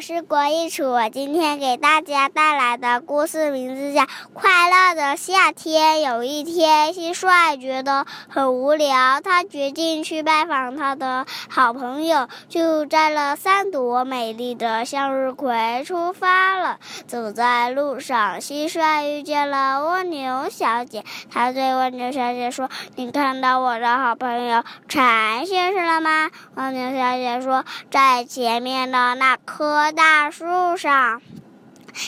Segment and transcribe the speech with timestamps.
[0.00, 0.92] 我是郭一楚。
[0.92, 5.98] 我今天给大家带来的故事名字叫《快乐的夏天》。
[6.00, 16.78] 有一天，蟋蟀觉得很无聊，他决定去拜访他的好朋友，就摘了三朵美丽的向日葵，出发了。
[17.06, 31.22] 走在路上，蟋蟀遇见了蜗牛小姐，他对蜗牛小姐说：“你看到我的好朋友蝉先生了吗？”蜗牛小姐说：“在前面的那棵大树上。”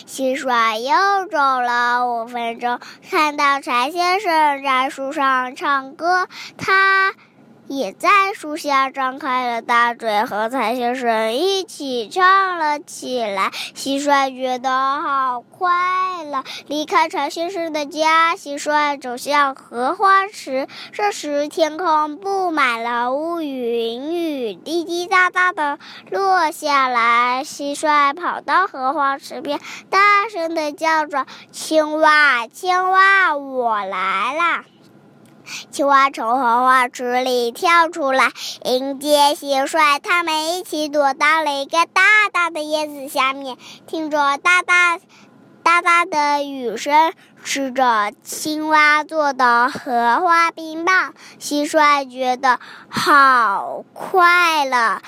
[0.06, 2.78] 蟋蟀又走了五分钟，
[3.10, 7.14] 看到柴先生在树上唱歌，他。
[7.68, 13.50] 也在树下张开了大嘴，和柴先生一起唱了起来。
[13.74, 14.68] 蟋蟀觉得
[15.00, 15.70] 好快
[16.24, 16.44] 乐。
[16.66, 20.68] 离开柴先生的家，蟋蟀走向荷花池。
[20.92, 23.91] 这时，天空布满了乌云，
[25.12, 25.78] 大大的
[26.10, 27.44] 落下来。
[27.44, 29.98] 蟋蟀跑到荷花池边，大
[30.30, 34.64] 声的叫着：“青蛙，青蛙，我来啦！”
[35.70, 38.30] 青蛙从荷花池里跳出来，
[38.64, 40.00] 迎接蟋蟀。
[40.02, 44.98] 他们一起躲到了一个大大的叶子下面，听着大大
[45.62, 47.12] 大大的雨声，
[47.44, 51.14] 吃着青蛙做的荷花冰棒。
[51.40, 55.00] 蟋蟀觉得好快乐。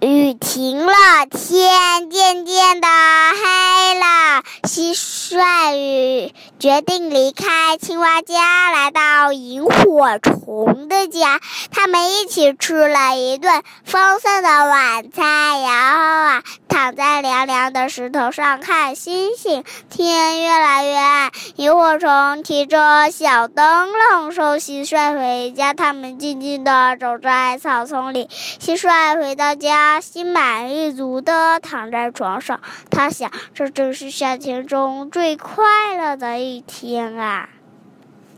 [0.00, 0.92] 雨停了，
[1.28, 4.44] 天渐渐的黑了。
[4.62, 11.40] 蟋蟀决定离开青蛙家，来到萤火虫的家。
[11.72, 16.42] 他们一起吃了一顿丰盛的晚餐，然后啊，
[16.88, 19.62] 躺在凉凉的石头上看星星。
[19.90, 25.74] 天越来越暗，萤火虫提着小灯笼送蟋蟀回家。
[25.74, 28.30] 他们静静地走在草丛里。
[28.58, 30.00] 蟋蟀回到家。
[30.00, 32.58] 心满意足地躺在床上，
[32.90, 35.64] 他想：这正是夏天中最快
[35.94, 37.50] 乐的一天啊！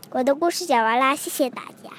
[0.09, 1.89] 我的故事讲完啦，谢谢大家。